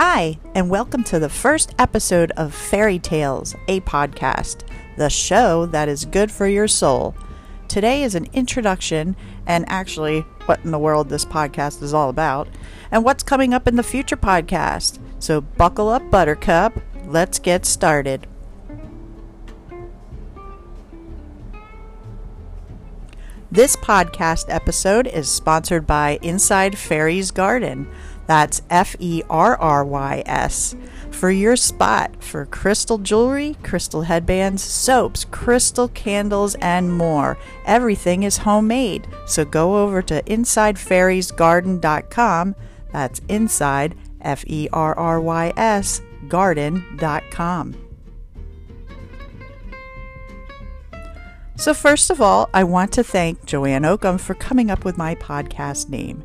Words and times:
Hi, 0.00 0.38
and 0.54 0.70
welcome 0.70 1.02
to 1.02 1.18
the 1.18 1.28
first 1.28 1.74
episode 1.76 2.30
of 2.36 2.54
FerryTales, 2.54 3.56
a 3.66 3.80
podcast, 3.80 4.62
the 4.96 5.10
show 5.10 5.66
that 5.66 5.88
is 5.88 6.04
good 6.04 6.30
for 6.30 6.46
your 6.46 6.68
soul. 6.68 7.16
Today 7.66 8.04
is 8.04 8.14
an 8.14 8.28
introduction 8.32 9.16
and 9.44 9.64
actually 9.68 10.20
what 10.46 10.60
in 10.62 10.70
the 10.70 10.78
world 10.78 11.08
this 11.08 11.24
podcast 11.24 11.82
is 11.82 11.92
all 11.92 12.10
about 12.10 12.46
and 12.92 13.04
what's 13.04 13.24
coming 13.24 13.52
up 13.52 13.66
in 13.66 13.74
the 13.74 13.82
future 13.82 14.16
podcast. 14.16 15.00
So 15.18 15.40
buckle 15.40 15.88
up, 15.88 16.08
Buttercup. 16.12 16.80
Let's 17.06 17.40
get 17.40 17.66
started. 17.66 18.28
This 23.50 23.74
podcast 23.74 24.44
episode 24.48 25.08
is 25.08 25.28
sponsored 25.28 25.88
by 25.88 26.20
Inside 26.22 26.78
Ferrys 26.78 27.32
Garden. 27.32 27.90
That's 28.28 28.62
F 28.70 28.94
E 29.00 29.24
R 29.28 29.56
R 29.56 29.84
Y 29.84 30.22
S. 30.26 30.76
For 31.10 31.30
your 31.30 31.56
spot 31.56 32.22
for 32.22 32.46
crystal 32.46 32.98
jewelry, 32.98 33.56
crystal 33.64 34.02
headbands, 34.02 34.62
soaps, 34.62 35.24
crystal 35.24 35.88
candles, 35.88 36.54
and 36.56 36.96
more. 36.96 37.36
Everything 37.64 38.22
is 38.22 38.36
homemade. 38.36 39.08
So 39.26 39.44
go 39.44 39.82
over 39.82 40.00
to 40.02 40.22
InsideFerrysGarden.com. 40.22 42.54
That's 42.92 43.20
inside, 43.28 43.96
F 44.20 44.44
E 44.46 44.68
R 44.72 44.96
R 44.96 45.20
Y 45.20 45.52
S, 45.56 46.00
garden.com. 46.28 47.74
So, 51.56 51.74
first 51.74 52.10
of 52.10 52.20
all, 52.20 52.48
I 52.54 52.62
want 52.62 52.92
to 52.92 53.02
thank 53.02 53.44
Joanne 53.44 53.84
Oakham 53.84 54.18
for 54.18 54.34
coming 54.34 54.70
up 54.70 54.84
with 54.84 54.96
my 54.96 55.16
podcast 55.16 55.88
name. 55.88 56.22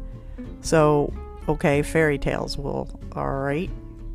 So, 0.62 1.12
okay, 1.48 1.82
fairy 1.82 2.18
tales. 2.18 2.58
Well, 2.58 3.00
all 3.14 3.32
right. 3.32 3.70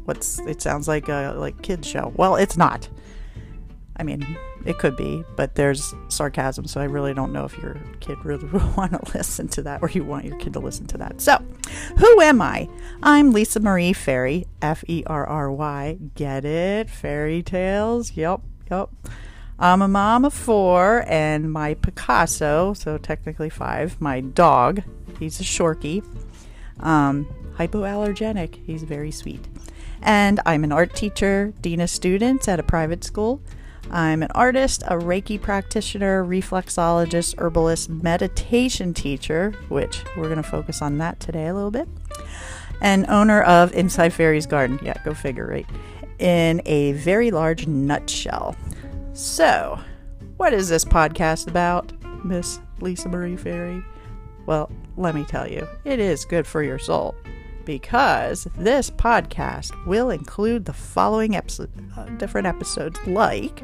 What's 0.05 0.39
it 0.41 0.63
sounds 0.63 0.89
like 0.89 1.09
a 1.09 1.35
like 1.37 1.61
kids 1.63 1.87
show. 1.87 2.13
Well, 2.17 2.37
it's 2.37 2.57
not. 2.57 2.89
I 3.97 4.05
mean, 4.05 4.39
it 4.65 4.79
could 4.79 4.97
be, 4.97 5.25
but 5.37 5.55
there's 5.57 5.93
sarcasm, 6.09 6.67
so 6.67 6.81
I 6.81 6.85
really 6.85 7.13
don't 7.15 7.33
know 7.33 7.45
if 7.45 7.59
your 7.59 7.77
kid 8.01 8.17
really 8.25 8.47
will 8.53 8.73
want 8.77 8.93
to 8.93 9.17
listen 9.17 9.49
to 9.49 9.63
that 9.63 9.83
or 9.83 9.91
you 9.91 10.05
want 10.05 10.25
your 10.25 10.39
kid 10.39 10.53
to 10.53 10.61
listen 10.61 10.87
to 10.89 10.99
that. 10.99 11.21
So, 11.21 11.39
who 11.99 12.21
am 12.21 12.41
I? 12.41 12.69
I'm 13.03 13.33
Lisa 13.33 13.61
Marie 13.61 13.93
Ferry, 13.93 14.47
F 14.63 14.85
E 14.89 15.03
R 15.07 15.27
R 15.27 15.51
Y. 15.51 15.99
Get 16.15 16.45
it? 16.45 16.91
Fairy 16.91 17.43
tales. 17.43 18.13
Yep, 18.17 18.41
yep. 18.71 18.91
I'm 19.59 19.83
a 19.83 19.89
mom 19.89 20.25
of 20.25 20.33
four, 20.33 21.05
and 21.09 21.53
my 21.53 21.75
Picasso, 21.75 22.75
so 22.75 22.97
technically 22.97 23.51
five, 23.51 24.01
my 24.01 24.21
dog, 24.21 24.83
he's 25.19 25.41
a 25.41 25.43
Shorkie, 25.43 26.05
um, 26.81 27.27
hypoallergenic, 27.57 28.65
he's 28.65 28.83
very 28.83 29.11
sweet. 29.11 29.47
And 30.01 30.41
I'm 30.47 30.65
an 30.65 30.73
art 30.73 30.95
teacher, 30.95 31.53
dean 31.61 31.81
of 31.81 31.91
students 31.91 32.49
at 32.49 32.61
a 32.61 32.63
private 32.63 33.03
school. 33.05 33.41
I'm 33.91 34.23
an 34.23 34.31
artist, 34.35 34.83
a 34.83 34.97
Reiki 34.97 35.41
practitioner, 35.41 36.25
reflexologist, 36.25 37.39
herbalist, 37.39 37.89
meditation 37.89 38.93
teacher, 38.93 39.53
which 39.69 40.05
we're 40.17 40.25
going 40.25 40.37
to 40.37 40.43
focus 40.43 40.83
on 40.83 40.99
that 40.99 41.21
today 41.21 41.47
a 41.47 41.55
little 41.55 41.71
bit, 41.71 41.89
and 42.83 43.09
owner 43.09 43.43
of 43.43 43.73
Inside 43.73 44.13
Ferrys 44.13 44.47
Garden. 44.47 44.79
Yeah, 44.83 44.95
go 45.05 45.15
figure, 45.15 45.47
right? 45.47 45.67
In 46.19 46.61
a 46.67 46.93
very 46.93 47.31
large 47.31 47.67
nutshell. 47.67 48.57
So, 49.15 49.81
what 50.37 50.53
is 50.53 50.69
this 50.69 50.85
podcast 50.85 51.49
about, 51.49 51.93
Miss 52.25 52.61
Lisa 52.81 53.09
Marie 53.09 53.37
Ferry? 53.37 53.83
Well, 54.49 54.71
let 54.97 55.15
me 55.15 55.25
tell 55.25 55.47
you, 55.47 55.69
it 55.85 55.99
is 55.99 56.25
good 56.25 56.47
for 56.47 56.63
your 56.63 56.79
soul 56.79 57.15
because 57.67 58.49
this 58.57 58.89
podcast 58.89 59.75
will 59.85 60.09
include 60.09 60.65
the 60.65 60.73
following 60.73 61.37
episode, 61.37 61.71
uh, 61.95 62.07
different 62.17 62.47
episodes 62.47 62.99
like 63.07 63.63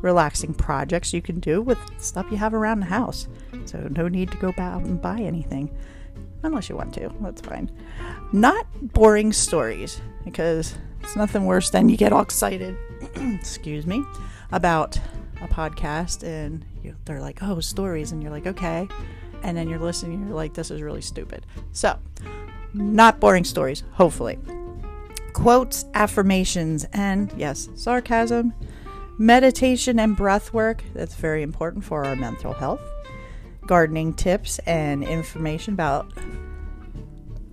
relaxing 0.00 0.54
projects 0.54 1.12
you 1.12 1.20
can 1.20 1.40
do 1.40 1.60
with 1.60 1.76
stuff 1.98 2.24
you 2.30 2.36
have 2.36 2.54
around 2.54 2.78
the 2.78 2.86
house. 2.86 3.26
So, 3.64 3.88
no 3.90 4.06
need 4.06 4.30
to 4.30 4.36
go 4.36 4.54
out 4.58 4.84
and 4.84 5.02
buy 5.02 5.18
anything 5.18 5.76
unless 6.44 6.68
you 6.68 6.76
want 6.76 6.94
to. 6.94 7.12
That's 7.20 7.40
fine. 7.40 7.68
Not 8.32 8.68
boring 8.92 9.32
stories 9.32 10.00
because 10.24 10.76
it's 11.00 11.16
nothing 11.16 11.46
worse 11.46 11.70
than 11.70 11.88
you 11.88 11.96
get 11.96 12.12
all 12.12 12.22
excited. 12.22 12.76
excuse 13.16 13.88
me 13.88 14.04
about 14.52 15.00
a 15.42 15.48
podcast 15.48 16.22
and 16.22 16.64
you, 16.84 16.94
they're 17.06 17.20
like, 17.20 17.42
oh, 17.42 17.58
stories. 17.58 18.12
And 18.12 18.22
you're 18.22 18.30
like, 18.30 18.46
okay. 18.46 18.86
And 19.42 19.56
then 19.56 19.68
you're 19.68 19.78
listening, 19.78 20.26
you're 20.26 20.36
like, 20.36 20.54
this 20.54 20.70
is 20.70 20.82
really 20.82 21.00
stupid. 21.00 21.46
So, 21.72 21.98
not 22.74 23.20
boring 23.20 23.44
stories, 23.44 23.82
hopefully. 23.92 24.38
Quotes, 25.32 25.84
affirmations, 25.94 26.86
and 26.92 27.32
yes, 27.36 27.68
sarcasm, 27.74 28.52
meditation 29.18 29.98
and 29.98 30.16
breath 30.16 30.52
work. 30.52 30.82
That's 30.94 31.14
very 31.14 31.42
important 31.42 31.84
for 31.84 32.04
our 32.04 32.16
mental 32.16 32.52
health. 32.52 32.80
Gardening 33.66 34.14
tips 34.14 34.58
and 34.60 35.04
information 35.04 35.74
about. 35.74 36.12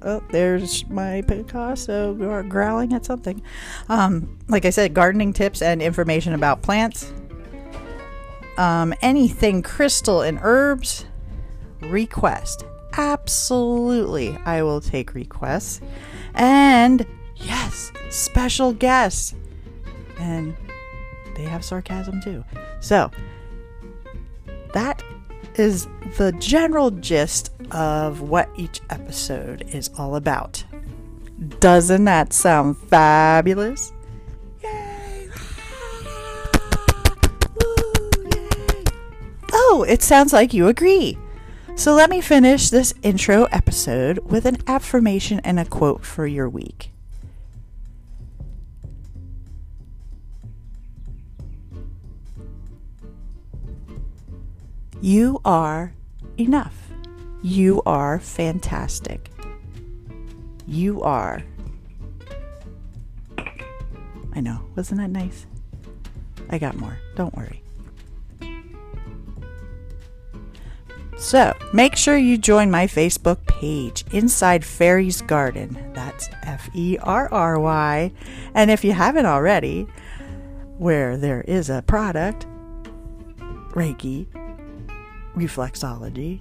Oh, 0.02 0.24
there's 0.32 0.88
my 0.90 1.24
Picasso 1.28 2.14
growling 2.44 2.94
at 2.94 3.04
something. 3.04 3.42
Um, 3.90 4.38
like 4.48 4.66
I 4.66 4.70
said, 4.70 4.94
gardening 4.94 5.34
tips 5.34 5.62
and 5.62 5.82
information 5.82 6.34
about 6.34 6.62
plants. 6.62 7.12
Um, 8.58 8.94
anything 9.02 9.62
crystal 9.62 10.22
and 10.22 10.40
herbs. 10.42 11.06
Request. 11.82 12.66
Absolutely, 12.94 14.38
I 14.46 14.64
will 14.64 14.82
take 14.82 15.14
requests. 15.14 15.82
And 16.34 17.06
yes, 17.36 17.92
special 18.10 18.74
guests. 18.74 19.36
And 20.20 20.56
they 21.36 21.44
have 21.44 21.64
sarcasm 21.64 22.22
too. 22.22 22.44
So, 22.80 23.12
that 24.74 25.04
is 25.56 25.88
the 26.18 26.32
general 26.34 26.92
gist 26.92 27.52
of 27.72 28.22
what 28.22 28.50
each 28.58 28.82
episode 28.90 29.64
is 29.74 29.90
all 29.98 30.16
about. 30.16 30.64
Doesn't 31.60 32.06
that 32.06 32.34
sound 32.34 32.78
fabulous? 32.78 33.94
Yay! 34.64 35.30
Yay! 38.34 38.84
Oh, 39.52 39.86
it 39.88 40.02
sounds 40.02 40.34
like 40.34 40.54
you 40.54 40.68
agree. 40.68 41.18
So 41.78 41.94
let 41.94 42.10
me 42.10 42.22
finish 42.22 42.72
this 42.72 42.92
intro 43.04 43.44
episode 43.46 44.18
with 44.32 44.46
an 44.48 44.58
affirmation 44.66 45.40
and 45.42 45.60
a 45.60 45.64
quote 45.64 46.04
for 46.04 46.26
your 46.26 46.50
week. 46.50 46.92
You 55.02 55.40
are 55.46 55.94
enough. 56.40 56.76
You 57.44 57.84
are 57.86 58.20
fantastic. 58.20 59.30
You 60.66 61.04
are. 61.04 61.44
I 64.34 64.42
know. 64.42 64.62
Wasn't 64.76 65.00
that 65.00 65.12
nice? 65.12 65.46
I 66.50 66.58
got 66.58 66.76
more. 66.76 66.98
Don't 67.16 67.36
worry. 67.38 67.62
So, 71.18 71.58
make 71.74 71.96
sure 71.96 72.16
you 72.16 72.38
join 72.38 72.70
my 72.70 72.86
Facebook 72.86 73.44
page, 73.48 74.06
Inside 74.12 74.64
Ferrys 74.64 75.22
Garden. 75.22 75.92
That's 75.94 76.30
F 76.44 76.70
E 76.76 76.98
R 77.02 77.28
R 77.34 77.60
Y. 77.60 78.12
And 78.54 78.70
if 78.70 78.84
you 78.86 78.94
haven't 78.94 79.26
already, 79.26 79.88
where 80.78 81.18
there 81.18 81.42
is 81.42 81.72
a 81.72 81.82
product, 81.82 82.46
Reiki, 83.72 84.28
reflexology, 85.36 86.40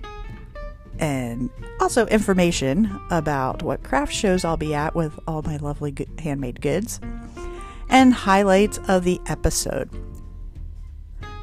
and 0.99 1.49
also 1.81 2.06
information 2.08 3.00
about 3.11 3.62
what 3.62 3.82
craft 3.82 4.12
shows 4.12 4.44
I'll 4.44 4.58
be 4.58 4.75
at 4.75 4.94
with 4.94 5.19
all 5.26 5.40
my 5.40 5.56
lovely 5.56 5.94
handmade 6.19 6.61
goods, 6.61 7.00
and 7.88 8.12
highlights 8.12 8.78
of 8.88 9.05
the 9.05 9.20
episode. 9.26 9.88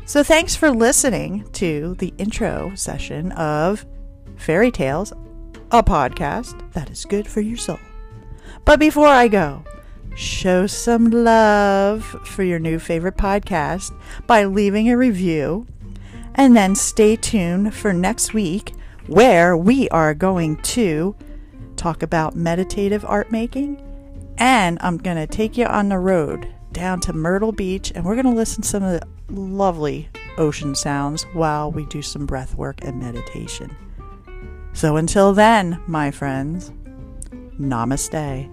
So, 0.06 0.22
thanks 0.22 0.54
for 0.54 0.70
listening 0.70 1.48
to 1.54 1.96
the 1.96 2.14
intro 2.18 2.74
session 2.76 3.32
of 3.32 3.86
FerryTales, 4.36 5.14
a 5.72 5.82
podcast 5.82 6.74
that 6.74 6.90
is 6.90 7.06
good 7.06 7.26
for 7.26 7.40
your 7.40 7.56
soul. 7.56 7.80
But 8.66 8.82
before 8.82 9.08
I 9.08 9.30
go, 9.30 9.64
show 10.14 10.68
some 10.68 11.10
love 11.10 12.04
for 12.26 12.44
your 12.44 12.60
new 12.60 12.80
favorite 12.80 13.16
podcast 13.16 13.98
by 14.28 14.44
leaving 14.44 14.90
a 14.90 14.98
review 14.98 15.68
and 16.36 16.56
then 16.56 16.76
stay 16.76 17.16
tuned 17.16 17.74
for 17.74 17.94
next 17.94 18.34
week 18.34 18.74
where 19.08 19.56
we 19.56 19.88
are 19.90 20.14
going 20.14 20.58
to 20.64 21.16
talk 21.78 22.04
about 22.04 22.36
meditative 22.36 23.06
art 23.06 23.32
making. 23.32 23.82
And 24.38 24.78
I'm 24.82 24.98
going 24.98 25.18
to 25.18 25.28
take 25.28 25.58
you 25.58 25.66
on 25.66 25.88
the 25.88 26.00
road 26.00 26.54
down 26.74 27.00
to 27.02 27.14
Myrtle 27.14 27.52
Beach 27.52 27.92
and 27.96 28.04
we're 28.04 28.16
going 28.16 28.26
to 28.26 28.32
listen 28.32 28.64
to 28.64 28.68
some 28.68 28.84
of 28.84 29.00
the 29.00 29.08
lovely 29.30 30.10
ocean 30.38 30.76
sounds 30.76 31.24
while 31.34 31.72
we 31.72 31.86
do 31.86 32.02
some 32.02 32.26
breath 32.26 32.56
work 32.56 32.84
and 32.84 33.00
meditation. 33.00 33.76
So 34.74 34.98
until 34.98 35.34
then, 35.34 35.80
my 35.88 36.12
friends, 36.12 36.72
namaste. 37.60 38.50